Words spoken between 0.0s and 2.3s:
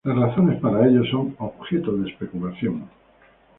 Las razones para ello son objeto de